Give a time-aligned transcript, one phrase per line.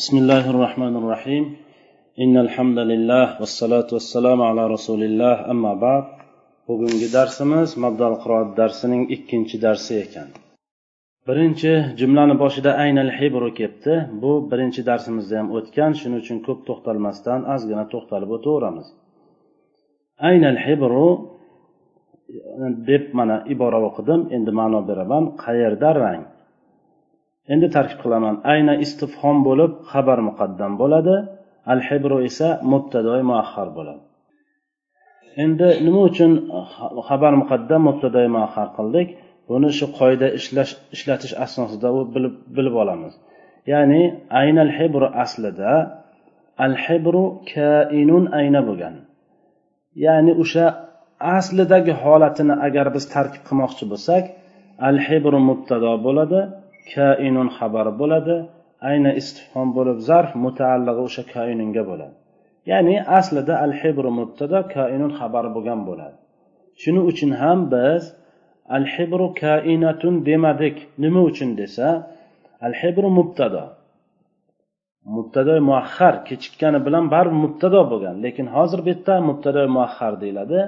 [0.00, 1.44] بسم الله الرحمن الرحيم
[2.24, 6.04] إن الحمد لله والصلاة والسلام على رسول الله أما بعد
[6.68, 10.28] bugungi darsimiz mabdal qiroat darsining ikkinchi darsi ekan
[11.28, 17.40] birinchi jumlani boshida aynal hibru kelibdi bu birinchi darsimizda ham o'tgan shuning uchun ko'p to'xtalmasdan
[17.54, 18.88] ozgina to'xtalib o'taveramiz
[20.30, 21.08] aynal hibru
[22.90, 26.22] deb mana ibora o'qidim endi ma'no beraman qayerda rang
[27.52, 28.34] Endi tarkib qilaman.
[28.52, 31.16] Ayna istifhom bo'lib xabar muqaddam bo'ladi.
[31.72, 34.02] Al hibru esa mubtadoi muahhar bo'ladi.
[35.44, 36.32] Endi nima uchun
[37.08, 39.08] xabar muqaddam mubtadoi muahhar qildik?
[39.48, 43.12] Buni shu qoida ishlash ishlatish asnosida bilib bilib olamiz.
[43.72, 44.02] Ya'ni
[44.40, 45.72] aynal hibru aslida
[46.64, 48.94] al hibru kainun ayna bo'lgan.
[50.06, 50.66] Ya'ni o'sha
[51.36, 54.24] aslidagi holatini agar biz tarkib qilmoqchi bo'lsak
[54.88, 56.40] al hibru mubtado bo'ladi.
[56.94, 58.36] Kainun xabari bo'ladi.
[58.88, 62.14] Ayni istifhom bo'lib zarf mutaallig'i o'sha kainunga bo'ladi.
[62.70, 66.16] Ya'ni aslida al hibru mubtada kainun xabar bo'lgan bo'ladi.
[66.82, 68.02] Shuning uchun ham biz
[68.76, 70.76] al hibru kainatun demadik.
[71.02, 71.88] Nima uchun desa
[72.66, 73.64] al hibru mubtado
[75.16, 80.60] mubtado muahhar kechikkani bilan baribir mubtado bo'lgan lekin hozir bu yerda mubtado muahhar deyiladi.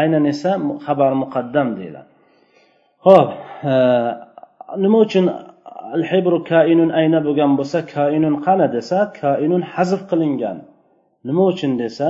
[0.00, 0.50] Aynan esa
[0.86, 2.08] xabar muqaddam deyiladi.
[3.06, 3.28] Ho'p
[3.70, 3.72] e,
[4.82, 5.24] nima uchun
[5.94, 10.58] al hibru kainun ayna bo'lgan bo'lsa kainun qani desa kainun hazf qilingan.
[11.28, 12.08] Nima uchun desa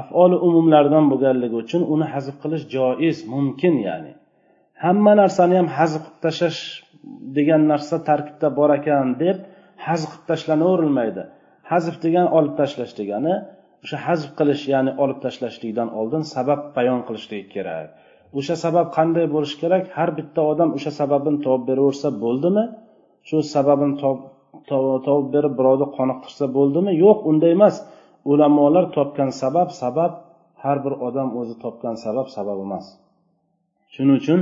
[0.00, 4.12] afoli umumlardan bo'lganligi uchun uni hazf qilish joiz mumkin ya'ni.
[4.84, 6.60] Hamma narsani ham hazf qilib tashlash
[7.36, 9.36] degan narsa tarkibda bor ekan deb
[9.86, 11.22] hazf qilib tashlanaverilmaydi.
[11.72, 13.34] Hazf degan olib tashlash degani
[13.84, 17.88] o'sha hazf qilish ya'ni olib tashlashlikdan oldin sabab bayon qilishlik kerak.
[18.38, 19.84] O'sha sabab qanday bo'lishi kerak?
[19.96, 22.64] Har bitta odam o'sha sababini topib beraversa bo'ldimi?
[23.28, 23.94] Shu sababini
[24.70, 26.90] topib berib birovni qoniqtirsa bo'ldimi?
[27.04, 27.76] Yo'q unday emas.
[28.32, 30.12] Ulamolar topgan sabab sabab
[30.62, 32.86] har bir odam o'zi topgan sabab sabab emas.
[33.94, 34.40] Shuning uchun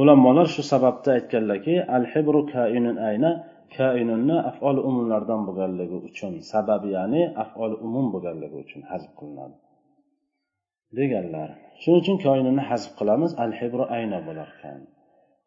[0.00, 3.32] ulamolar shu sababda aytganlarki al hibru kainun ayna.
[3.76, 9.56] Kainunni afol umumlardan bo'lganligi uchun sabab ya'ni afol umum bo'lganligi uchun hazb qilinadi.
[10.98, 11.48] Deganlar.
[11.82, 14.80] Shuning uchun koinini hazb qilamiz al hibru ayna bo'lar ekan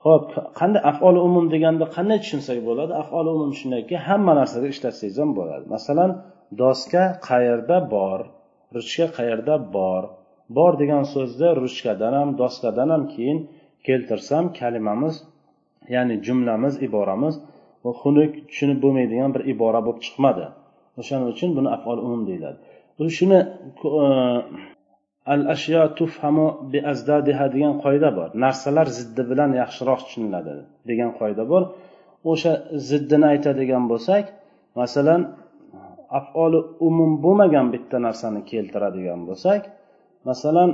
[0.06, 0.28] ho'p
[0.60, 2.94] qanday afol umum deganda qanday tushunsak bo'ladi?
[3.04, 5.66] Afol umum shundayki hamma narsaga ishlatsangiz ham bo'ladi.
[5.76, 6.12] Masalan
[6.62, 8.20] doska qayerda bor
[8.76, 10.04] ruchka qayerda bor?
[10.58, 13.40] Bor degan so'zni ruchkadan ham doskadan ham keyin
[13.88, 15.16] keltirsam kalimamiz
[15.96, 17.36] ya'ni jumlamiz iboramiz
[18.02, 20.46] xunuk tushunib bo'lmaydigan bir ibora bo'lib chiqmadi.
[21.00, 22.58] O'shaning uchun buni afol umum deyiladi.
[23.18, 23.40] Shuni
[25.34, 28.30] al ashyo tufhamu bi azdadiha degan qoida bor.
[28.46, 30.54] Narsalar ziddi bilan yaxshiroq tushuniladi
[30.90, 31.64] degan qoida bor.
[32.32, 32.54] O'sha
[32.90, 34.26] ziddini aytadigan bo'lsak
[34.82, 35.22] masalan
[36.20, 39.62] afoli umum bo'lmagan bitta narsani keltiradigan bo'lsak
[40.30, 40.70] masalan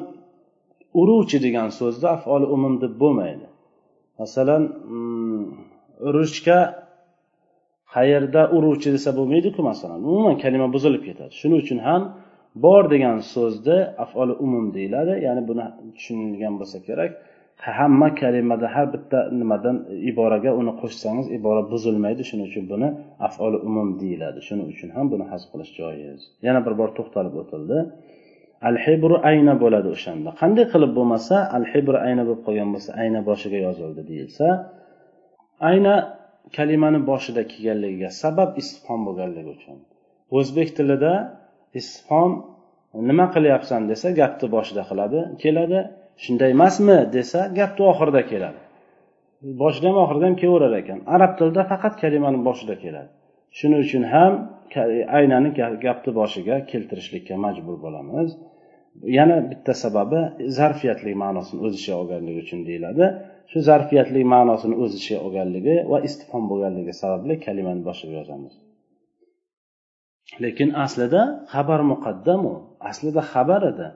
[1.02, 3.47] uruvchi degan so'zni afoli umum deb bo'lmaydi.
[4.22, 4.63] Masalan
[4.96, 5.44] mm,
[6.16, 6.59] ruchka
[7.96, 10.00] qayerda uruvchi desa bo'lmaydiku masalan.
[10.09, 11.31] Umuman kalima buzilib ketadi.
[11.40, 12.02] Shuning uchun ham
[12.56, 15.14] bor degan so'zni afoli umum deyiladi.
[15.25, 15.66] Ya'ni buni
[15.96, 17.12] tushunilgan bo'lsa kerak.
[17.80, 19.78] Hamma kalimada har bitta nimadan
[20.12, 22.22] iboraga uni qo'shsangiz ibora buzilmaydi.
[22.30, 22.88] Shuning uchun buni
[23.28, 24.40] afoli umum deyiladi.
[24.47, 26.22] Shuning uchun ham buni haz qilish joiz.
[26.47, 27.78] Yana bir bor to'xtalib o'tildi.
[28.69, 30.30] Al hibru ayna bo'ladi o'shanda.
[30.42, 34.46] Qanday qilib bo'lmasa al hibru ayna bo'lib qolgan bo'lsa ayna boshiga yozildi deyilsa
[35.69, 35.94] ayna
[36.58, 39.78] kalimani boshida kelganligiga sabab istifhom bo'lganligi uchun.
[40.38, 41.13] O'zbek tilida
[41.80, 42.32] isfon
[43.10, 45.80] nima qilyapsan desa gapni boshida qiladi keladi.
[46.24, 48.60] Shunday emasmi desa gapni oxirida keladi.
[49.62, 51.00] Boshida ham oxirida ham kelaverar ekan.
[51.16, 53.10] Arab tilida faqat kalimani boshida keladi.
[53.58, 54.34] Shuning uchun ham
[55.18, 55.50] aynani
[55.86, 58.30] gapni boshiga keltirishlikka majbur bo'lamiz.
[59.18, 60.20] Yana bitta sababi
[60.58, 63.06] zarfiyatli ma'nosini o'z ichiga olganligi uchun deyiladi.
[63.52, 68.54] Shu zarfiyatli ma'nosini o'z ichiga olganligi va istifhom bo'lganligi sababli kalimani boshiga yozamiz.
[70.44, 71.22] Lekin aslida
[71.54, 72.54] xabar muqaddam u
[72.90, 73.88] aslida xabar edi.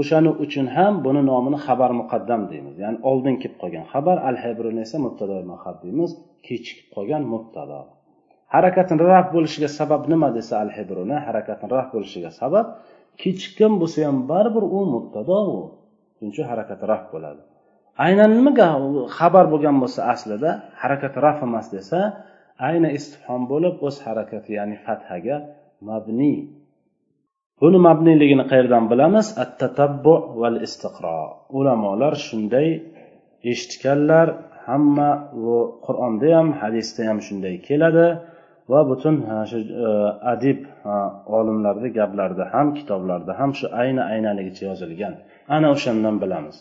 [0.00, 2.74] O'shaning uchun ham buni nomini xabar muqaddam deymiz.
[2.84, 6.10] Ya'ni oldin kelib qolgan xabar al habruni esa mubtado mahab deymiz.
[6.46, 7.80] Kechikib qolgan mubtado.
[8.54, 12.66] Harakatini raf bo'lishiga sabab nima desa al hibruni harakatini raf bo'lishiga sabab
[13.22, 15.38] kechikkan bo'lsa ham baribir u mubtado.
[15.56, 15.58] U
[16.16, 17.42] shuning uchun harakati raf bo'ladi.
[18.06, 18.68] Aynan nimaga
[19.18, 20.50] xabar bo'lgan bo'lsa aslida
[20.82, 22.00] harakat raf emas desa
[22.68, 25.36] ayni istifhom bo'lib o'z harakati ya'ni fathaga
[25.88, 26.34] mabni.
[27.60, 29.26] Buni mabniyligini qayerdan bilamiz?
[29.42, 31.18] At tatabbu val istiqro
[31.58, 32.68] ulamolar shunday
[33.52, 34.28] eshitganlar
[34.66, 35.10] hamma
[35.86, 38.06] qur'onda ham hadisda ham shunday keladi
[38.72, 39.16] va butun
[39.50, 39.58] shu
[39.88, 39.90] e,
[40.32, 40.58] adib
[41.38, 45.14] olimlarni gaplarida ham kitoblarda ham shu ayni aynaligicha yozilgan.
[45.56, 46.56] Ana o'shandan bilamiz.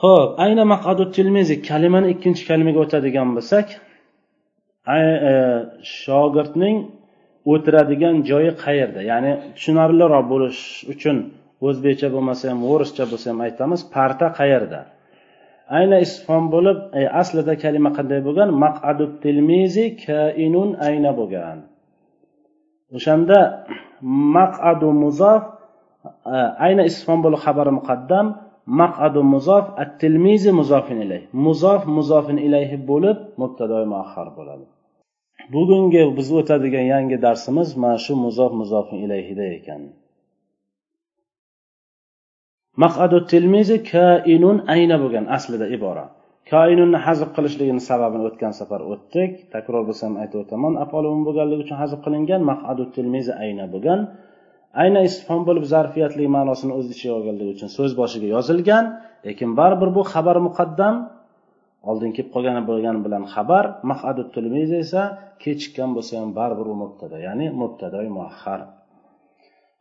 [0.00, 3.66] Ho'p ayna maqadu tilmizi kalimani ikkinchi kalimaga o'tadigan bo'lsak
[4.86, 5.00] E,
[5.82, 6.76] shogirdning
[7.52, 9.00] o'tiradigan joyi qayerda?
[9.10, 10.60] Ya'ni tushunarliroq bo'lish
[10.92, 11.16] uchun
[11.66, 14.80] o'zbekcha bo'lmasa ham o'rischa bo'lsa ham aytamiz parta qayerda?
[15.78, 18.48] Ayna isfon bo'lib e, aslida kalima qanday bo'lgan?
[18.64, 21.58] Maqadu tilmizi kainun ayna bo'lgan.
[22.96, 23.38] O'shanda
[24.36, 25.42] maqadu muzof
[26.34, 26.36] e,
[26.66, 28.26] ayna isfon bo'lib xabari muqaddam
[28.80, 34.66] maqadu muzof at tilmizi muzofin ilayh muzof muzofin ilayhi bo'lib mubtadoi muahhar bo'ladi.
[35.54, 39.82] Bugungi biz o'tadigan yangi darsimiz mana shu muzof muzof ilayhida ekan.
[42.82, 46.06] Maqadu tilmizi kainun ayna bo'lgan aslida ibora
[46.52, 49.30] koinunni hazb qilishligini sababini o'tgan safar o'tdik.
[49.54, 54.00] Takror bo'lsam aytib o'taman apolun bo'lganligi uchun hazb qilingan maqadu tilmizi ayna bo'lgan.
[54.82, 58.84] Ayna istifhom bo'lib zarfiyatli ma'nosini o'z ichiga olganligi uchun so'z boshiga yozilgan.
[59.26, 60.94] Lekin baribir bu xabar muqaddam
[61.90, 65.02] oldin kelib qolgani bo'lgani bilan xabar mahadu tilmiz esa
[65.42, 68.60] kechikkan bo'lsa ham baribir u mubtada ya'ni mubtadoi muahhar.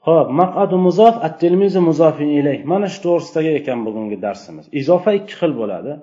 [0.08, 2.58] Ho'p maqadu muzof at tilmizi muzofin ilay.
[2.72, 4.66] Mana shu to'g'risidagi ekan bugungi darsimiz.
[4.82, 5.94] Izofa ikki xil bo'ladi.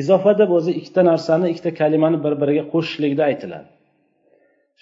[0.00, 3.68] Izofa deb o'zi ikkita narsani ikkita kalimani bir biriga qo'shishlikda aytiladi.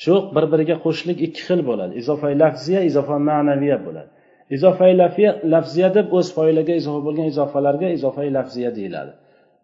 [0.03, 1.93] Shu bir biriga qo'shishlik ikki xil bo'ladi.
[2.01, 4.11] Izofa lafziya izofa ma'naviya bo'ladi.
[4.57, 4.85] Izofa
[5.55, 9.13] lafziya deb o'z foiliga izofa bo'lgan izofalarga izofa lafziya deyiladi.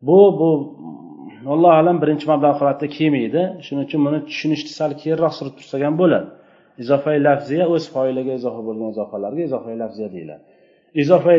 [0.07, 0.51] Bu bu
[1.47, 3.43] allohu alam birinchi mablag' holatda kelmaydi.
[3.67, 6.29] Shuning uchun buni tushunishni sal keyinroq surib tursak ham bo'ladi.
[6.83, 10.43] Izofai lafziya o'z foiliga izofa bo'lgan izofalarga izofai lafziya deyiladi.
[11.03, 11.39] Izofai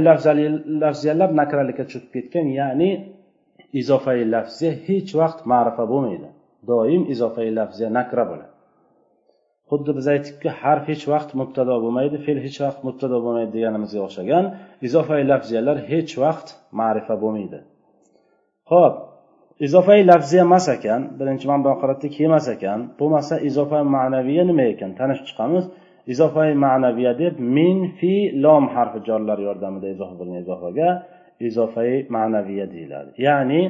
[0.83, 2.89] lafziyalar nakralikka tushib ketgan ya'ni
[3.81, 6.29] izofai lafziya hech vaqt ma'rifa bo'lmaydi.
[6.69, 8.51] Doim izofai lafziya nakra bo'ladi.
[9.69, 14.45] Xuddi biz aytdikki harf hech vaqt mubtado bo'lmaydi fe'l hech vaqt mubtado bo'lmaydi deganimizga o'xshagan
[14.87, 16.47] izofai lafziyalar hech vaqt
[16.79, 17.59] ma'rifa bo'lmaydi.
[18.71, 18.95] Ho'p
[19.65, 22.79] izofai lafziya emas ekan birinchi manba holatda kelmas ekan.
[22.99, 24.89] Bo'lmasa izofai ma'naviya nima ekan?
[24.99, 25.65] Tanishib chiqamiz.
[26.13, 28.13] Izofai ma'naviya deb min fi
[28.43, 30.89] lom harfi jorlar yordamida izoh bo'lgan izofaga
[31.49, 33.11] izofai ma'naviya deyiladi.
[33.27, 33.61] Ya'ni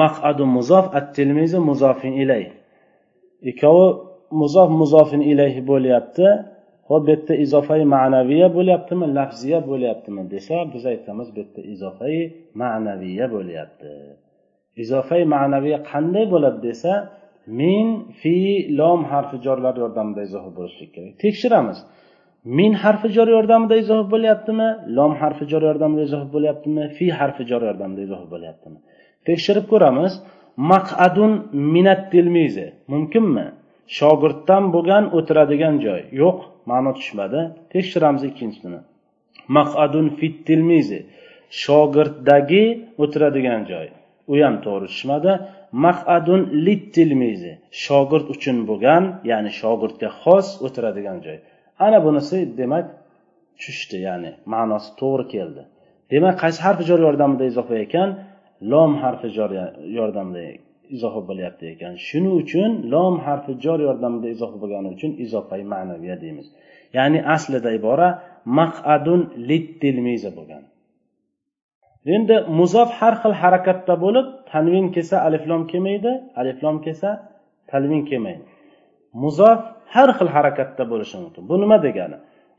[0.00, 2.44] maqadu muzof at tilmizi muzofin ilay.
[3.50, 3.86] Ikkovi
[4.40, 6.26] muzof muzofin ilayhi bo'lyapti.
[6.88, 12.18] Ho'p bu yerda izofai ma'naviya bo'lyaptimi lafziya bo'lyaptimi desa biz aytamiz bu yerda izofai
[12.62, 13.92] ma'naviya bo'lyapti.
[14.82, 16.92] Izofai ma'naviy qanday bo'ladi desa
[17.60, 17.86] min
[18.20, 18.36] fi
[18.80, 21.12] lom harfi jorlar yordamida izoh bo'lishlik kerak.
[21.24, 21.78] Tekshiramiz.
[22.44, 24.68] Min harfi jor yordamida izoh bo'lyaptimi?
[24.96, 26.84] Lom harfi jor yordamida izoh bo'lyaptimi?
[26.96, 28.78] Fi harfi jor yordamida izoh bo'lyaptimi?
[29.28, 30.12] Tekshirib ko'ramiz.
[30.72, 31.32] Maqadun
[31.74, 32.66] minat tilmizi.
[32.92, 33.46] Mumkinmi?
[33.98, 36.00] Shogirddan bo'lgan o'tiradigan joy.
[36.22, 36.38] Yo'q
[36.70, 37.40] ma'no tushmadi.
[37.74, 38.80] Tekshiramiz ikkinchisini.
[39.56, 41.00] Maqadun fit tilmizi.
[41.62, 42.64] Shogirddagi
[43.02, 43.86] o'tiradigan joy.
[44.32, 45.32] U ham to'g'ri tushmadi.
[45.84, 47.52] Maqadun littilmizi
[47.84, 51.38] shogird uchun bo'lgan ya'ni shogirdga xos o'tiradigan joy.
[51.86, 52.86] Ana bunisi demak
[53.62, 55.62] tushdi ya'ni ma'nosi to'g'ri keldi.
[56.12, 58.08] Demak qaysi harfi jor yordamida izofa ekan?
[58.72, 59.50] Lom harfi jor
[59.98, 60.42] yordamida
[60.96, 61.92] izofa bo'lyapti ekan.
[62.06, 66.46] Shuning uchun lom harfi jor yordamida izofa bo'lgani uchun izofai ma'naviya deymiz.
[66.96, 68.08] Ya'ni aslida ibora
[68.58, 70.62] maqadun littilmiza bo'lgan.
[72.06, 77.10] Endi muzof har xil harakatda bo'lib tanvin kelsa aliflom kelmaydi aliflom kelsa
[77.70, 78.44] talvin kelmaydi.
[79.22, 79.60] Muzof
[79.94, 81.42] har xil harakatda bo'lishi mumkin.
[81.50, 82.16] Bu nima degani?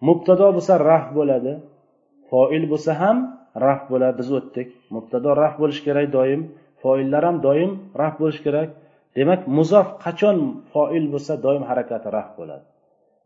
[0.07, 1.53] Mubtado bo'lsa raf bo'ladi
[2.29, 3.17] foil bo'lsa ham
[3.65, 4.15] raf bo'ladi.
[4.21, 4.67] Biz o'tdik.
[4.95, 6.41] Mubtado raf bo'lishi kerak doim.
[6.81, 7.71] Foillar ham doim
[8.01, 8.69] raf bo'lishi kerak.
[9.17, 10.37] Demak muzof qachon
[10.73, 12.65] foil bo'lsa doim harakati raf bo'ladi.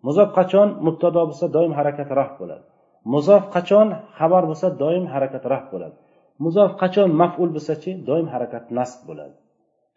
[0.06, 2.66] Muzof qachon mubtado bo'lsa doim harakati raf bo'ladi.
[3.14, 5.96] Muzof qachon xabar bo'lsa doim harakati raf bo'ladi.
[6.44, 9.36] Muzof qachon maful bo'lsachi doim harakat nasb bo'ladi.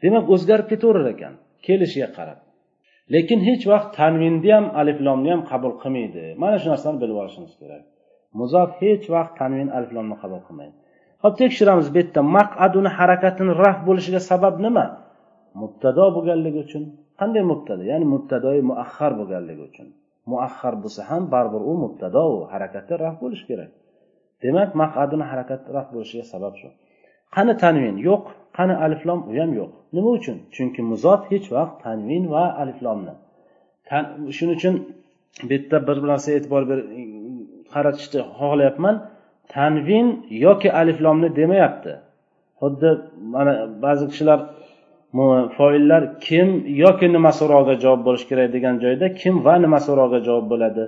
[0.03, 1.35] Demak o'zgarib ketaverar ekan
[1.67, 2.39] kelishiga qarab.
[3.15, 6.25] Lekin hech vaqt tanvinni ham aliflomni ham qabul qilmaydi.
[6.43, 7.83] Mana shu narsani bilib olishimiz kerak.
[8.41, 10.77] Muzof hech vaqt tanvin aliflomni qabul qilmaydi.
[11.23, 14.87] Hop tekshiramiz bu yerda maqaduni harakatini raf bo'lishiga sabab nima?
[15.61, 16.85] Mubtado bo'lganligi uchun.
[17.21, 17.83] Qanday mubtado?
[17.93, 19.87] Ya'ni mubtadoi muahhar bo'lganligi uchun.
[20.31, 23.71] Muahhar bo'lsa ham baribir u mubtado u harakati raf bo'lishi kerak.
[24.45, 25.25] Demak maqadini
[25.77, 26.69] raf bo'lishiga sabab shu.
[27.35, 27.97] Qani tanvin?
[28.09, 28.25] Yo'q.
[28.57, 29.21] Qani aliflom?
[29.31, 29.71] U ham yo'q.
[29.97, 30.37] Nima uchun?
[30.55, 33.15] Chunki muzot hech vaqt tanvin va aliflomni.
[34.37, 34.75] Shuning uchun
[35.49, 36.79] bu yerda bir narsa e'tibor ber
[37.73, 38.97] qaratishni xohlayapman.
[39.55, 40.07] Tanvin
[40.47, 41.93] yoki aliflomni demayapti.
[42.61, 42.91] Xuddi
[43.35, 43.53] mana
[43.85, 44.39] ba'zi kishilar
[45.57, 46.49] foillar kim
[46.85, 50.85] yoki nima so'roqqa javob bo'lishi kerak degan joyda kim va nima so'roqqa javob bo'ladi?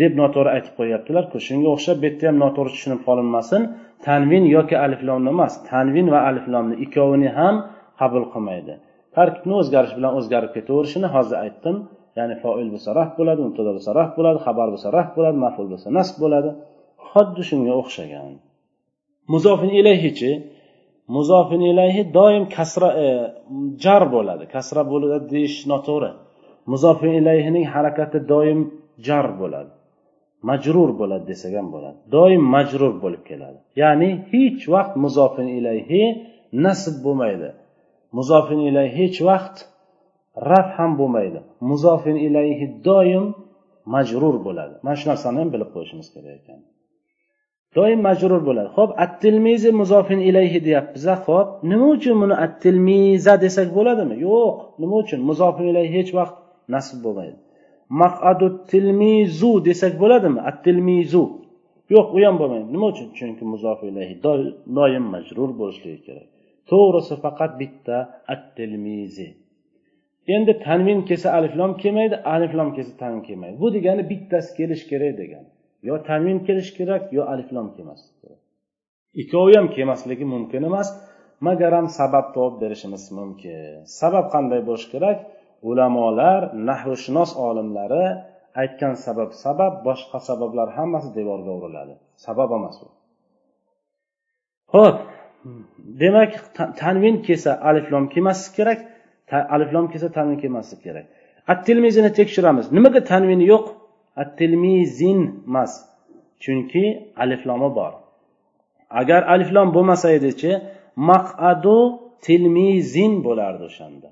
[0.00, 3.62] Deb noto'g'ri aytib qo'yyaptilarku shunga o'xshab bu yerda ham noto'g'ri tushunib qolinmasin.
[4.06, 7.54] Tanvin yoki aliflomni emas tanvin va aliflomni ikkovini ham
[8.00, 8.74] qabul qilmaydi.
[9.16, 11.76] Tarkibni o'zgarish bilan o'zgarib ketaverishini hozir aytdim.
[12.18, 15.88] Ya'ni foil bo'lsa raf bo'ladi mubtado bo'lsa raf bo'ladi xabar bo'lsa raf bo'ladi maful bo'lsa
[15.98, 16.50] nasb bo'ladi.
[17.10, 18.32] Xuddi shunga o'xshagan.
[19.32, 20.30] Muzofin ilayhichi
[21.16, 23.06] muzofin ilayhi doim kasra e,
[23.84, 24.44] jar bo'ladi.
[24.54, 26.10] Kasra bo'ladi deyish noto'g'ri.
[26.72, 28.60] Muzofin ilayhining harakati doim
[29.06, 29.72] jar bo'ladi.
[30.48, 31.98] Majrur bo'ladi desak ham bo'ladi.
[32.14, 33.58] Doim majrur bo'lib keladi.
[33.82, 36.02] Ya'ni hech vaqt muzofin ilayhi
[36.64, 37.48] nasb bo'lmaydi.
[38.18, 39.56] Muzofin ilayhi hech vaqt
[40.50, 41.40] raf ham bo'lmaydi.
[41.70, 43.24] Muzofin ilayhi doim
[43.94, 44.74] majrur bo'ladi.
[44.84, 46.60] Mana shu narsani ham bilib qo'yishimiz kerak ekan.
[47.76, 48.68] Doim majrur bo'ladi.
[48.76, 54.14] Ho'p attilmizi muzofin ilayhi deyapmiz ho'p nima uchun buni attilmiza desak bo'ladimi?
[54.26, 54.54] Yo'q.
[54.82, 55.20] Nima uchun?
[55.30, 56.36] Muzofin ilayhi hech vaqt
[56.74, 57.38] nasb bo'lmaydi.
[58.02, 60.40] Maqadu tilmizu desak bo'ladimi?
[60.48, 61.24] At tilmizu
[61.94, 62.68] yo'q u ham bo'lmaydi.
[62.74, 63.08] Nima uchun?
[63.18, 64.14] Chunki muzof ilayhi.
[64.76, 66.26] Doim majrur bo'lishligi kerak.
[66.70, 67.96] To'g'risi faqat bitta
[68.32, 69.28] at tilmizi
[70.34, 73.60] endi tanvin kelsa aliflom kelmaydi aliflom kelsa tanvin kelmaydi.
[73.60, 75.48] Bu degani bittasi kelishi kerak degani
[75.88, 78.40] yo tanvin kelishi kerak yo aliflom kelmasligi kerak.
[79.22, 80.88] Ikkovi ham kelmasligi mumkin emas.
[81.40, 83.84] Magaram sabab topib berishimiz mumkin.
[84.00, 85.18] Sabab qanday bo'lishi kerak?
[85.62, 88.06] Ulamolar nahvshunos olimlari
[88.62, 91.94] aytgan sabab sabab boshqa sabablar hammasi devorga uriladi.
[92.26, 92.88] Sabab emas u
[94.74, 94.98] ho'p
[96.02, 96.32] demak
[96.82, 98.80] tanvin kelsa aliflom kelmasligi kerak
[99.54, 101.06] aliflom kelsa tanvin kelmasligi kerak.
[101.52, 102.66] At tilmizini tekshiramiz.
[102.76, 103.64] Nimaga tanvin yo'q?
[104.16, 105.72] At tilmizin emas
[106.42, 106.84] chunki
[107.22, 107.92] aliflomi bor.
[109.00, 110.52] Agar aliflom bo'lmasa edichi
[111.10, 111.78] maqadu
[112.26, 114.08] tilmizin bo'lardi o'shanda.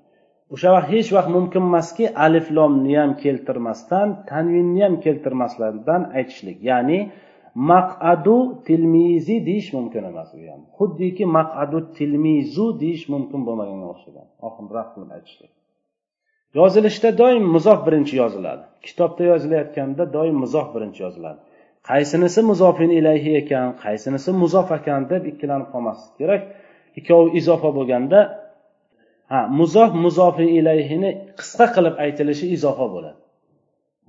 [0.55, 6.59] O'sha vaqt hech vaqt mumkin emaski aliflomni ham keltirmasdan tanvinni ham keltirmasdan aytishlik.
[6.71, 6.99] Ya'ni
[7.71, 10.63] maqadu tilmizi deyish mumkin emas u ham.
[10.79, 14.27] Xuddiki maqadu tilmizu deyish mumkin bo'lmaganga o'xshagan.
[14.49, 15.53] Oxirroq qilib aytishlik.
[16.59, 18.63] Yozilishda doim muzof birinchi yoziladi.
[18.87, 21.41] Kitobda yozilayotganda doim muzof birinchi yoziladi.
[21.91, 26.43] Qaysinisi muzofin ilayhi ekan qaysinisi muzof ekan deb ikkilanib qolmaslik kerak.
[26.99, 28.19] Ikkovi izofa bo'lganda
[29.31, 33.21] ha muzof muzofin ilayhini qisqa qilib aytilishi izofa bo'ladi.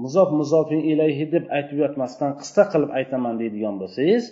[0.03, 4.23] Muzof muzofin ilayhi deb aytib yotmasdan qisqa qilib aytaman deydigan bo'lsangiz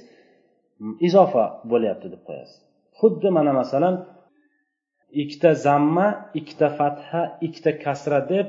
[1.07, 2.59] izofa bo'lyapti deb qo'yasiz.
[2.99, 3.95] Xuddi mana masalan
[5.21, 6.07] ikkita zamma
[6.39, 8.47] ikkita fatha ikkita kasra deb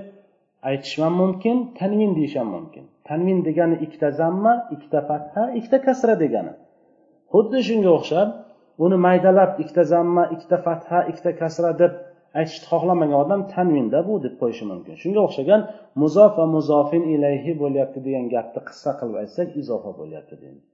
[0.71, 2.85] aytish ham mumkin tanvin deyish ham mumkin.
[3.09, 6.53] Tanvin degani ikkita zamma ikkita fatha ikkita kasra degani.
[7.33, 8.29] Xuddi shunga o'xshab
[8.85, 11.93] uni maydalab ikkita zamma ikkita fatha ikkita kasra deb
[12.39, 14.95] aytishni xohlamagan odam tanvinda bu deb qo'yishi mumkin.
[15.03, 15.61] Shunga o'xshagan
[16.03, 20.67] muzof va muzofin ilayhi bo'lyapti degan gapni qissa qilib aytsak izofa bo'lyapti deymiz.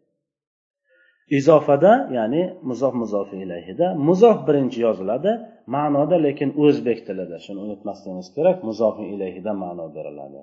[1.39, 5.33] Izofada ya'ni muzof muzofi ilayhida muzof birinchi yoziladi
[5.75, 7.37] ma'noda lekin o'zbek tilida.
[7.45, 10.41] Shuni unutmasligimiz kerak muzofi ilayhida ma'no beriladi.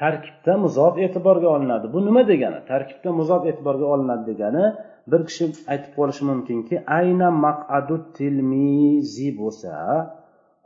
[0.00, 1.86] Tarkibda muzof e'tiborga olinadi.
[1.94, 2.58] Bu nima degani?
[2.70, 4.64] Tarkibda muzof e'tiborga olinadi degani
[5.10, 9.72] bir kishi aytib qolishi mumkinki ayna maqadu tilmizi bo'lsa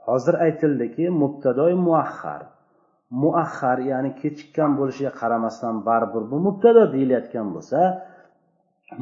[0.06, 2.42] hozir aytildiki mubtadoy muahhar
[3.22, 7.80] muahhar ya'ni kechikkan bo'lishiga qaramasdan baribir bu mubtado deyilayotgan bo'lsa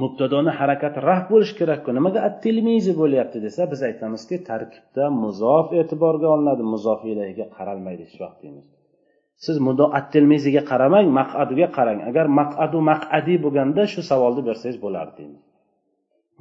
[0.02, 1.90] mubtadoni harakati raf bo'lishi kerakku.
[1.98, 6.62] Nimaga at tilmizi bo'lyapti desa biz aytamizki tarkibda muzof e'tiborga olinadi.
[6.74, 8.66] Muzof ilayga qaralmaydi hech vaqt deymiz
[9.44, 9.56] siz
[9.98, 11.98] at tilmiziga qaramang maqaduga qarang.
[12.10, 15.14] Agar maqadu maqadiy bo'lganda shu savolni bersangiz bo'lardi.
[15.18, 15.42] Deymiz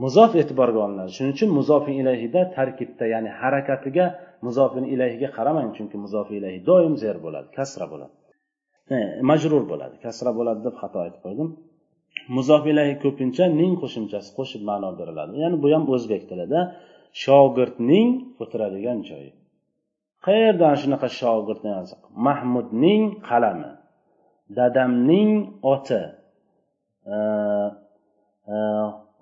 [0.04, 1.12] muzof e'tiborga olinadi.
[1.16, 4.06] Shuning uchun muzofi ilayhida tarkibda ya'ni harakatiga
[4.46, 8.14] muzofin ilayhiga qaramang chunki muzofi ilayhi doim zer bo'ladi kasra bo'ladi.
[8.96, 8.98] E,
[9.30, 9.96] majrur bo'ladi.
[10.06, 11.50] Kasra bo'ladi deb xato aytib qo'ydim.
[12.38, 15.34] Muzof ilayhi ko'pincha ning qo'shimchasi qo'shib ma'no beriladi.
[15.44, 16.60] Ya'ni bu ham o'zbek tilida
[17.24, 18.08] shogirdning
[18.44, 19.32] o'tiradigan joyi.
[20.26, 21.64] Qayerdan shunaqa shogird
[22.28, 23.72] mahmudning qalami
[24.58, 25.32] dadamning
[25.74, 26.04] oti
[27.14, 27.16] e,
[28.54, 28.56] e,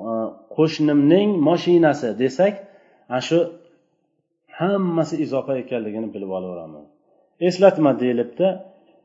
[0.07, 0.09] e,
[0.55, 2.53] qo'shnimning moshinasi desak
[3.09, 3.39] ana shu
[4.59, 6.85] hammasi izofa ekanligini bilib olaveramiz
[7.47, 8.47] eslatma deyilibdi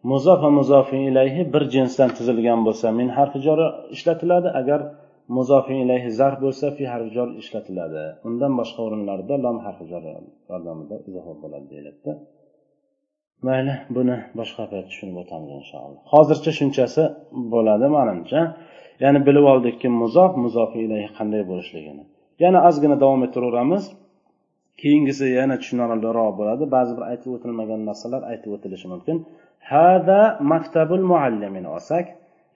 [0.03, 3.61] muzof va muzofin ilayhi bir jinsdan tuzilgan bo'lsa min harfi jor
[3.95, 4.49] ishlatiladi.
[4.61, 4.81] Agar
[5.37, 8.05] muzofin ilayhi zarf bo'lsa fi harfi jor ishlatiladi.
[8.29, 10.03] Undan boshqa o'rinlarda lom harfi jor
[10.51, 12.13] yordamida izofa bo'ladi deyiladida.
[13.47, 16.01] Mayli buni boshqa payt tushunib o'tamiz inshaalloh.
[16.15, 17.03] Hozircha shunchasi
[17.55, 18.41] bo'ladi manimcha.
[19.03, 22.03] Ya'ni bilib oldikki muzof muzofi ilayhi qanday bo'lishligini.
[22.45, 23.85] Yana ozgina davom ettiraveramiz.
[24.81, 26.65] Keyingisi yana tushunarliroq bo'ladi.
[26.77, 29.17] Ba'zi bir aytib o'tilmagan narsalar aytib o'tilishi mumkin.
[29.73, 30.21] Hada
[30.53, 32.07] maktabul muallimin olsak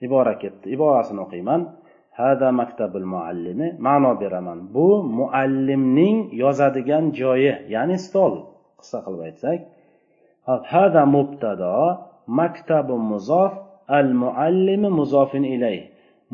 [0.05, 0.65] ibora ketdi.
[0.75, 1.61] Iborasini o'qiyman.
[2.19, 4.59] Hada maktabul muallimi ma'no beraman.
[4.75, 4.87] Bu
[5.19, 8.33] muallimning yozadigan joyi ya'ni stol.
[8.79, 9.59] Qisqa qilib aytsak
[10.73, 11.77] hada mubtado
[12.39, 13.53] maktabu muzof
[13.99, 15.77] al muallimi muzofin ilay.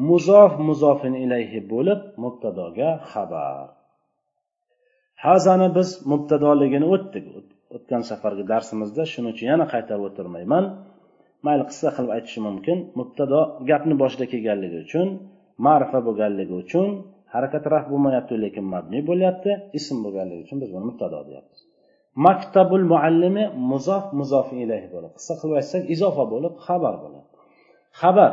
[0.09, 3.67] Muzof muzofin ilayhi bo'lib mubtadoga xabar.
[5.25, 7.25] Hazani biz mubtadoligini o'tdik.
[7.75, 10.65] O'tgan safargi darsimizda shuning uchun yana qaytarib o'tirmayman.
[11.45, 12.77] Mayli qisqa qilib aytishim mumkin.
[13.00, 15.07] Mubtado gapni boshida kelganligi uchun
[15.66, 16.88] ma'rifa bo'lganligi uchun
[17.34, 21.60] harakat raf bo'lmayapti lekin mabni bo'lyapti ism bo'lganligi uchun biz buni mubtado deyapmiz.
[22.25, 27.28] Maktabul muallimi muzof muzof ilayhi bo'lib qisqa qilib aytsak izofa bo'lib xabar bo'ladi.
[28.01, 28.32] Xabar.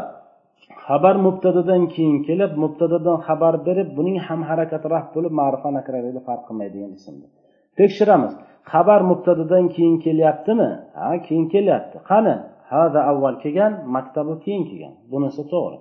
[0.87, 6.43] Xabar mubtadadan keyin kelib mubtadadan xabar berib buning ham harakati raf bo'lib ma'rifa nakralikda farq
[6.49, 7.31] qilmaydigan ismdir
[7.79, 8.33] tekshiramiz.
[8.73, 10.71] Xabar mubtadadan keyin kelyaptimi?
[11.01, 11.97] Ha keyin kelyapti.
[12.11, 12.35] Qani?
[12.73, 14.95] Hada avval kelgan maktabi keyin kelgan.
[15.13, 15.79] Bunisi to'g'ri.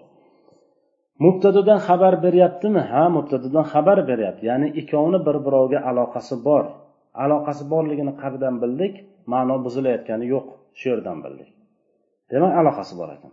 [1.24, 2.82] Mubtadadan xabar beryaptimi?
[2.92, 4.44] Ha mubtadadan xabar beryapti.
[4.52, 6.66] Ya'ni ikkovini bir biroviga aloqasi bor.
[7.24, 8.94] Aloqasi borligini qayerdan bildik
[9.34, 10.46] ma'no buzilayotgani yo'q
[10.80, 11.50] shu yerdan bildik.
[12.32, 13.32] Demak aloqasi bor ekan.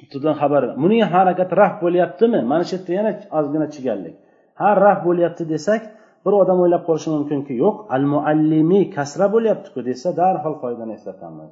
[0.00, 2.40] Mubtadadan xabar buning harakati raf bo'lyaptimi?
[2.50, 4.16] Mana shu yerda yana ozgina chigallik
[4.60, 5.82] ha raf bo'lyapti desak
[6.24, 11.50] bir odam o'ylab qolishi mumkinki yo'q al muallimiy kasra bo'lyaptiku desa darhol qoidani eslatamiz.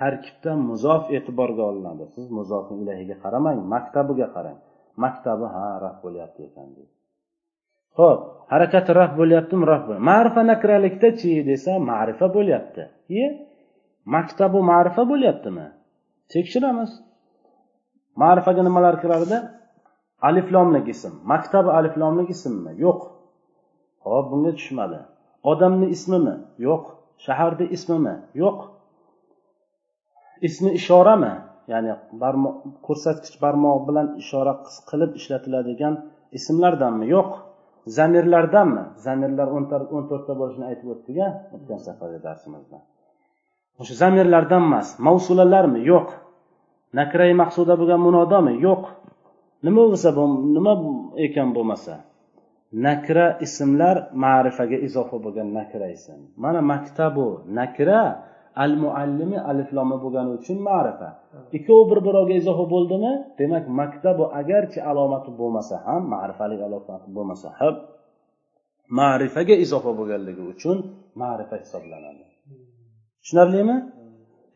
[0.00, 2.04] Tarkibda muzof e'tiborga olinadi.
[2.14, 4.58] Siz muzofi ilahiga qaramang maktabiga qarang.
[5.04, 6.92] Maktabi ha raf bo'lyapti ekan deydi
[7.98, 8.20] ho'p
[8.52, 9.64] harakati raf bo'lyaptimi?
[9.72, 12.82] Raf ma'rifa nakralikdachi desa ma'rifa bo'lyapti.
[13.22, 13.24] E
[14.14, 15.66] maktabu ma'rifa bo'lyaptimi?
[16.32, 16.90] Tekshiramiz.
[18.22, 19.38] Ma'rifaga nimalar kiradida
[20.28, 21.12] aliflomlik ism.
[21.32, 22.72] Maktabi aliflomlik ismmi?
[22.84, 23.00] Yo'q.
[24.06, 25.00] Hop bunga tushmadi.
[25.50, 26.34] Odamni ismimi?
[26.66, 26.84] Yo'q.
[27.24, 28.14] Shaharni ismimi?
[28.42, 28.58] Yo'q.
[30.48, 31.32] Ismi ishorami?
[31.70, 31.92] Ya'ni
[32.22, 34.54] barmoq ko'rsatkich barmoq bilan ishora
[34.90, 35.94] qilib ishlatiladigan
[36.38, 37.04] ismlardanmi?
[37.14, 37.30] Yo'q.
[37.98, 38.82] Zamirlardanmi?
[39.06, 39.64] Zamirlar o'n
[40.10, 42.78] to'rtta bo'lishini aytib o'tdik a o'tgan safargi darsimizda.
[43.80, 44.88] O'sha zamirlardan emas.
[45.06, 45.80] Mavsulalarmi?
[45.92, 46.08] Yo'q.
[46.98, 48.54] Nakrai maqsuda bo'lgan munodomi?
[48.66, 48.82] Yo'q.
[49.66, 50.10] Nima bo'lsa
[50.56, 50.74] nima
[51.26, 51.94] ekan bo'lmasa?
[52.86, 56.20] Nakra ismlar ma'rifaga izofa bo'lgan nakra ism.
[56.44, 57.26] Mana maktabu
[57.58, 58.02] nakra
[58.64, 61.08] al muallimi alifloma bo'lgani uchun ma'rifa.
[61.56, 63.12] Ikkovi bir birovga izofa bo'ldimi?
[63.40, 67.74] Demak maktabu agarchi alomati bo'lmasa ham ma'rifalik alomati bo'lmasa ham
[68.98, 70.76] ma'rifaga izofa bo'lganligi uchun
[71.22, 72.24] ma'rifa hisoblanadi.
[73.22, 73.76] Tushunarlimi?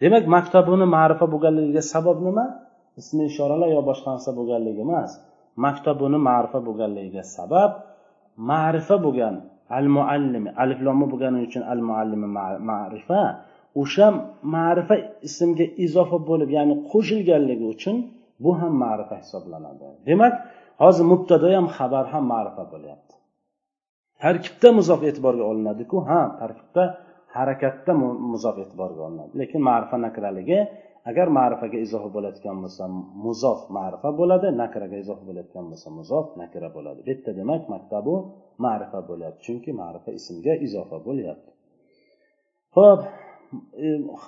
[0.03, 2.47] Demak maktabuni ma'rifa bo'lganligiga sabab nima?
[3.01, 5.11] Ismi ishoralar yo boshqa narsa bo'lganligi emas.
[5.65, 7.71] Maktabuni ma'rifa bo'lganligiga sabab
[8.51, 9.35] ma'rifa bo'lgan
[9.79, 12.29] al muallimi alifloma bo'lgani uchun al muallimi
[12.71, 13.23] ma'rifa
[13.81, 14.07] o'sha
[14.55, 14.97] ma'rifa
[15.29, 17.97] ismga izofa bo'lib ya'ni qo'shilganligi uchun
[18.45, 19.85] bu ham ma'rifa hisoblanadi.
[20.09, 20.35] Demak
[20.83, 23.15] hozir mubtado ham xabar ham ma'rifa bo'lyapti.
[24.23, 26.85] Tarkibda muzof e'tiborga olinadiku ha tarkibda
[27.37, 27.93] harakatda
[28.33, 29.33] muzof e'tiborga olinadi.
[29.41, 30.59] Lekin ma'rifa nakraligi
[31.11, 32.85] agar ma'rifaga izofa bo'layotgan bo'lsa
[33.27, 36.99] muzof ma'rifa bo'ladi nakraga izofa bo'layotgan bo'lsa muzof nakra bo'ladi.
[37.05, 38.15] Bu yerda demak maktabu
[38.65, 41.51] ma'rifa bo'lyapti chunki ma'rifa ismga izofa bo'lyapti.
[42.77, 43.01] Ho'p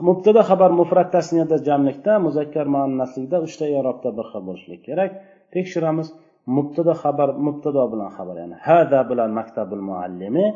[0.09, 5.11] mubtada xabar mufrat tasniyada jamlikda muzakkar muannaslikda uchta erobda bir xil bo'lishligi kerak.
[5.55, 6.09] Tekshiramiz
[6.57, 10.47] mubtada xabar mubtado bilan xabar ya'ni hada bilan maktabul muallimi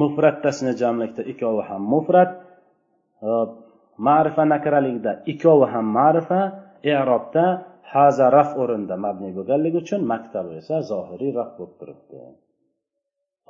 [0.00, 2.30] mufrat tasniya jamlikda ikkovi ham mufrat
[3.28, 3.30] e,
[4.06, 6.40] ma'rifa nakralikda ikkovi ham ma'rifa
[6.94, 7.44] erobda
[7.92, 12.18] haza raf o'rinda mabni bo'lganligi uchun maktab esa zohiriy raf bo'lib turibdi.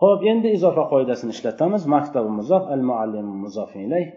[0.03, 1.83] Ho'p endi izofa qoidasini ishlatamiz.
[1.95, 3.71] Maktabi muzof al muallim muzof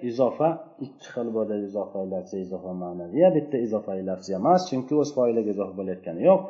[0.10, 0.50] izofa
[0.86, 1.63] ikki xil bo'ladi.
[1.70, 6.42] Izofa lafzi izofa ma'naviya bitta izofa lafzi emas chunki o'z foyiliga izofa bo'layotgani yo'q.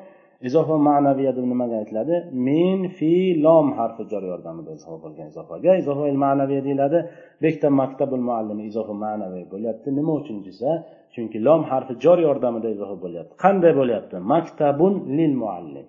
[0.48, 2.16] Izofa ma'naviya deb nimaga aytiladi?
[2.48, 3.14] Min fi
[3.46, 5.72] lom harfi jar yordamida izofa bo'lgan izofaga.
[5.82, 7.00] Izofa ma'naviya deyiladi.
[7.42, 9.88] Bu maktabul muallimi izofa ma'naviy bo'lyapti.
[10.00, 10.70] Nima uchun desa
[11.14, 13.34] chunki lom harfi jor yordamida izofa bo'lyapti.
[13.44, 14.16] Qanday bo'lyapti?
[14.34, 15.88] Maktabun lil muallim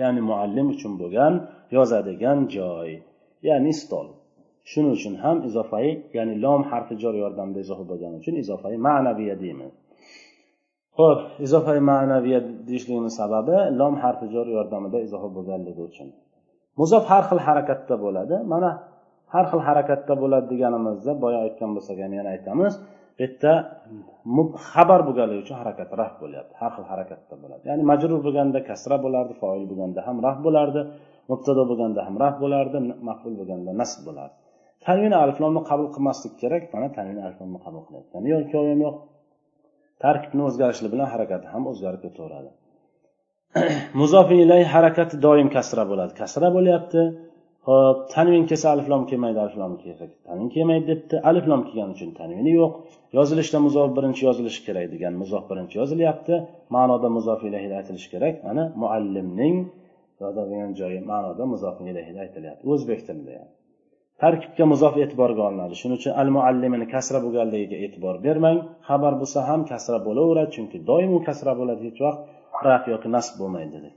[0.00, 1.34] ya'ni muallim uchun bo'lgan
[1.76, 2.88] yozadigan joy
[3.48, 4.08] ya'ni stol.
[4.70, 9.72] Shuning uchun ham izofai ya'ni lom harfi jor yordamida izofa bo'lgani uchun izofai ma'naviya deymiz.
[10.98, 16.08] Ho'p izofai ma'naviyat deyishligini sababi lom harfi jor yordamida izofa bo'lganligi uchun.
[16.80, 18.36] Muzof har xil harakatda bo'ladi.
[18.52, 18.70] Mana
[19.34, 22.74] har xil harakatda bo'ladi deganimizda boya aytgan bo'lsak ham yana aytamiz
[23.18, 23.52] bu yerda
[24.72, 26.54] xabar bo'lganligi uchun harakat raf bo'lyapti.
[26.60, 27.62] Har xil harakatda bo'ladi.
[27.70, 30.80] Ya'ni majrur bo'lganda kasra bo'lardi foil bo'lganda ham raf bo'lardi.
[31.30, 34.36] Mubtado bo'lganda ham raf bo'lardi maqbul bo'lganda nasb bo'lardi.
[34.86, 38.12] Tanvin aliflomni qabul qilmaslik kerak mana tanvin aliflomni qabul qilyapti.
[38.32, 38.96] Yo'q ikkovi yo'q.
[40.04, 42.50] Tarkibni o'zgarishi bilan harakati ham o'zgarib ketaveradi.
[44.00, 46.12] Muzofi ilay harakati doim kasra bo'ladi.
[46.20, 47.02] Kasra bo'lyapti.
[47.68, 49.72] Hop tanvin kelsa aliflom kelmaydi aliflom
[50.28, 51.14] tanvin kelmaydi debdi.
[51.30, 52.72] Aliflom kelgani uchun tanvini yo'q.
[53.18, 56.34] Yozilishda muzof birinchi yozilishi kerak degan muzof birinchi yozilyapti.
[56.76, 58.34] Ma'noda muzof ilay aytilishi kerak.
[58.46, 59.56] Mana muallimning
[60.22, 63.48] yozadigan joyi ma'noda muzof ilayhida aytilyapti o'zbek tilida ham
[64.22, 65.74] tarkibga muzof e'tiborga olinadi.
[65.80, 68.58] Shuning uchun al muallimini kasra bo'lganligiga e'tibor bermang.
[68.88, 71.80] Xabar bo'lsa ham kasra bo'laveradi chunki doim u kasra bo'ladi.
[71.88, 72.20] Hech vaqt
[72.66, 73.90] raf yoki nasb bo'lmaydi dedi.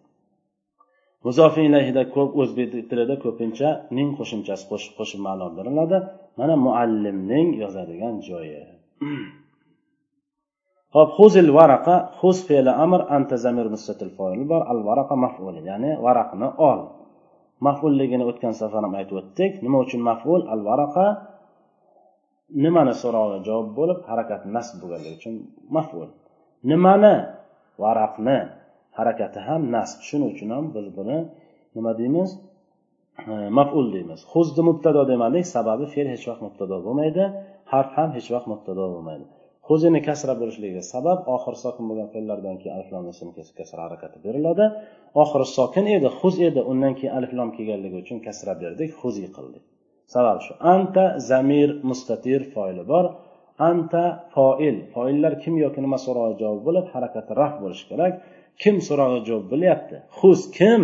[1.28, 5.98] Muzofi ilayhida ko'p o'zbek tilida ko'pincha ning qo'shimchasi qo'shib qo'shib ma'no beriladi.
[6.40, 8.62] Mana muallimning yozadigan joyi.
[10.96, 15.92] hop huzil varaqa huz fe'li amr anta zamir mustatil foil bor al varaqa maf'ul ya'ni
[16.06, 16.80] varaqni ol.
[17.68, 19.52] Maf'ulligini o'tgan safar ham aytib o'tdik.
[19.66, 20.42] Nima uchun maf'ul?
[20.54, 21.06] Al varaqa
[22.64, 25.36] nimani so'rog'iga javob bo'lib harakat nasb bo'lganligi uchun
[25.76, 26.10] maf'ul.
[26.72, 27.16] Nimani?
[27.84, 28.38] Varaqni
[28.98, 29.98] harakati ham nasb.
[30.08, 31.18] Shuning uchun ham biz buni
[31.76, 32.30] nima deymiz?
[33.32, 34.20] E, maful deymiz.
[34.34, 37.24] Huzni mubtado demadik sababi fe'l hech vaqt mubtado bo'lmaydi
[37.72, 39.26] harf ham hech vaqt mubtado bo'lmaydi.
[39.72, 43.04] Ko'zini kasra bo'lishligiga sabab oxiri sokin bo'lgan fe'llardan keyin aliflom
[43.60, 44.66] kasra harakati beriladi.
[45.24, 49.64] Oxiri sokin edi huz edi undan keyin aliflom kelganligi uchun kasra berdik huzi qildik
[50.14, 53.06] sabab shu anta zamir mustatir foili bor.
[53.70, 54.04] Anta
[54.36, 58.14] foil foillar kim yoki nima so'rog'i javob bo'lib harakati raf bo'lishi kerak.
[58.62, 59.96] Kim so'rog'i javob bo'lyapti?
[60.20, 60.82] Huz kim?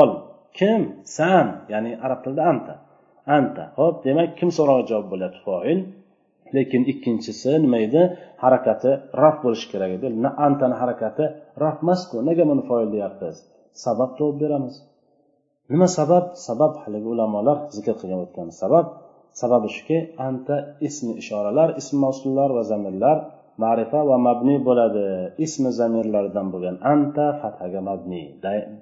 [0.00, 0.10] Ol
[0.58, 0.80] kim?
[1.16, 2.74] San ya'ni arab tilida anta.
[3.36, 5.40] Anta ho'p demak kim so'rog'i javob bo'lyapti?
[5.48, 5.80] Foil.
[6.54, 8.02] Lekin ikkinchisi nima edi?
[8.42, 8.90] Harakati
[9.22, 10.06] raf bo'lishi kerak edi.
[10.46, 11.24] Antani harakati
[11.62, 13.36] raf emasku nega buni foil deyapmiz?
[13.84, 14.74] Sabab topib beramiz.
[15.72, 16.24] Nima sabab?
[16.46, 18.86] Sabab haligi ulamolar zikr qilgan o'tgan sabab.
[19.40, 20.56] Sababi shuki anta
[20.88, 23.16] ismi ishoralar ism mavsullar va zamirlar
[23.62, 25.06] ma'rifa va mabni bo'ladi.
[25.46, 28.22] Ismi zamirlardan bo'lgan anta fathaga mabni.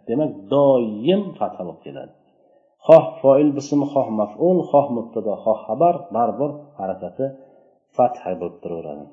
[0.08, 2.12] Demak doim fatha bo'lib keladi.
[2.86, 7.26] Xoh foil bism xoh maful xoh mubtado xoh xabar baribir harakati
[7.96, 9.04] fatha bo'lib turaveradi.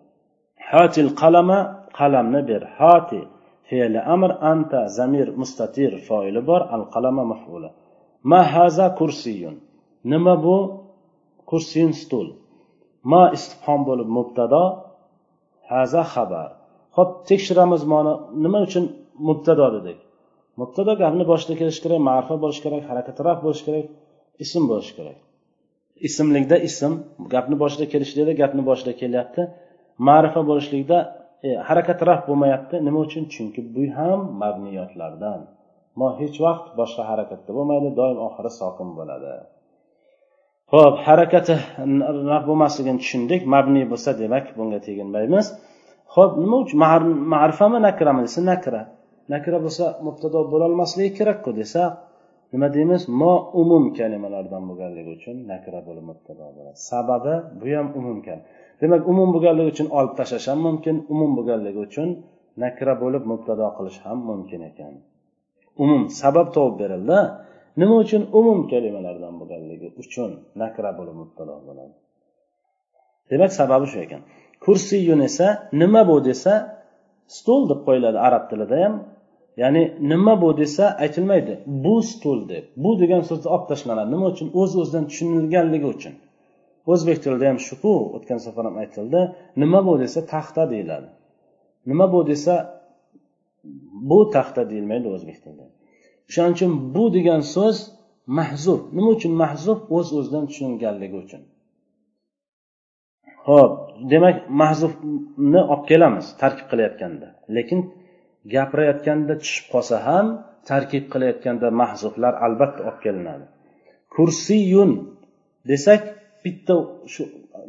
[0.70, 1.60] Hatil qalama
[2.00, 2.62] qalamni ber.
[2.80, 3.22] Hati
[3.68, 6.62] fe'li amr anta zamir mustatir foili bor.
[6.76, 7.70] Al qalama mafula.
[8.32, 9.56] Ma haza kursiyun.
[10.12, 10.58] Nima bu?
[11.50, 12.28] Kursiyun stul
[13.12, 14.64] ma istifhom bo'lib mubtado.
[15.72, 16.50] Haza xabar.
[16.96, 18.14] Ho'p tekshiramiz mana
[18.44, 18.86] nima uchun
[19.28, 20.00] mubtado dedik?
[20.60, 23.86] Mubtado gapni boshida kelishi kerak ma'rifa bo'lishi kerak harakati raf bo'lishi kerak
[24.44, 25.18] ism bo'lishi kerak.
[26.08, 26.94] Ismlikda ism
[27.34, 29.42] gapni boshida kelishlikda gapni boshida kelyapti.
[30.08, 30.98] Ma'rifa bo'lishlikda
[31.48, 32.76] e, harakat raf bo'lmayapti.
[32.88, 33.24] Nima uchun?
[33.34, 35.40] Chunki bu ham mabniyotlardan
[36.00, 39.32] mo hech vaqt boshqa harakatda bo'lmaydi doim oxiri sokin bo'ladi.
[40.74, 41.56] Ho'p harakati
[42.32, 43.42] raf bo'lmasligini tushundik.
[43.54, 45.46] Mabniy bo'lsa demak bunga teginmaymiz.
[46.16, 46.78] Ho'p nima uchun
[47.34, 48.82] ma'rifami nakrami desa nakra.
[49.34, 51.82] Nakra bo'lsa mubtado bo'lolmasligi kerakku desa
[52.52, 53.02] nima deymiz?
[53.22, 56.78] Mo umum kalimalardan bo'lganligi uchun nakra bo'lib mubtado bo'ladi.
[56.90, 58.46] Sababi bu ham umum kalima
[58.82, 62.10] demak umum bo'lganligi uchun olib tashlash ham mumkin umum bo'lganligi uchun
[62.64, 64.94] nakra bo'lib mubtado qilish ham mumkin ekan.
[65.84, 67.20] Umum sabab topib berildi.
[67.82, 71.96] Nima uchun umum kalimalardan bo'lganligi uchun nakra bo'lib mubtalo bo'ladi?
[73.32, 74.22] Demak sababi shu ekan.
[74.64, 75.48] Kursiyun esa
[75.82, 76.54] nima bu desa
[77.36, 78.94] stol deb qo'yiladi arab tilida ham.
[79.58, 81.60] Ya'ni nima bu desa aytilmaydi.
[81.68, 84.48] Bu stul deb bu degan so'zni olib tashlanadi nima uchun?
[84.62, 86.14] O'z o'zidan tushunilganligi uchun.
[86.92, 89.22] O'zbek tilida ham shuku o'tgan safar ham aytildi.
[89.62, 91.10] Nima bu desa taxta deyiladi.
[91.90, 92.54] Nima bu desa
[94.10, 95.66] bu taxta deyilmaydi o'zbek tilida.
[96.34, 97.78] Shuning uchun bu degan so'z
[98.40, 101.42] mahzuf nima uchun mahzuf o'z Uz o'zidan tushunilganligi uchun.
[103.48, 103.74] Ho'p
[104.12, 107.28] demak mahzufni olib kelamiz tarkib qilayotganda.
[107.56, 107.80] Lekin
[108.56, 110.28] gapirayotganda tushib qolsa ham
[110.70, 113.46] tarkib qilayotganda mahzuflar albatta olib kelinadi.
[114.16, 114.92] Kursiyun
[115.70, 116.02] desak
[116.44, 116.76] bitta
[117.14, 117.24] shu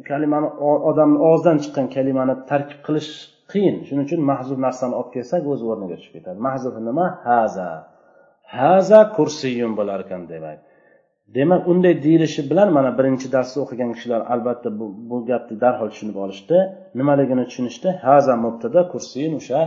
[0.09, 0.49] kalimani
[0.89, 3.11] odamni og'zidan chiqqan kalimani tarkib qilish
[3.51, 3.75] qiyin.
[3.87, 6.37] Shuning uchun mahzuf narsani olib kelsak o'z o'rniga tushib ketadi.
[6.47, 7.05] Mahzuf nima?
[7.27, 7.69] Haza.
[8.57, 10.59] Haza kursiyun bo'lar ekan demak.
[11.35, 16.17] Demak unday deyilishi bilan mana birinchi darsda o'qigan kishilar albatta bu, bu gapni darhol tushunib
[16.25, 16.57] olishdi.
[16.99, 17.89] Nimaligini tushunishdi?
[18.07, 19.59] Haza mubtada kursiyun o'sha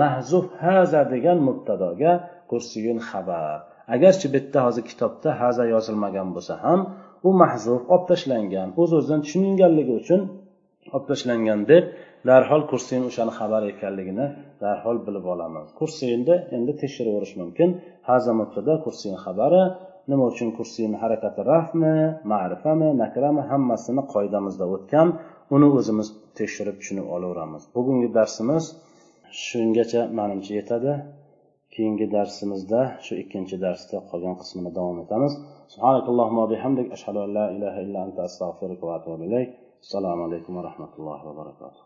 [0.00, 2.12] mahzuf haza degan mubtadoga
[2.50, 3.58] kursiyun xabar.
[3.94, 6.80] Agarchi bu yerda hozir kitobda haza yozilmagan bo'lsa ham
[7.28, 8.68] u mahzuf olib tashlangan.
[8.82, 10.20] O'z o'zidan tushunilganligi uchun
[10.94, 11.84] olib tashlangan deb
[12.28, 14.26] darhol kursiyin o'shani xabar ekanligini
[14.64, 17.68] darhol bilib olamiz kursiyinni endi tekshiraverish mumkin.
[18.08, 19.62] Haza mubtada kursiyin xabari
[20.10, 21.94] nima uchun kursiyni harakati rafmi
[22.32, 25.08] ma'rifami nakrami hammasini qoidamizda o'tgan
[25.54, 27.62] uni o'zimiz tekshirib tushunib olaveramiz.
[27.76, 28.64] Bugungi darsimiz
[29.44, 30.92] shungacha manimcha yetadi.
[31.74, 35.32] Keyingi darsimizda shu ikkinchi darsda qolgan qismini davom etamiz.
[39.84, 41.82] Assalomu alaykum va rahmatullohi va barakatuh.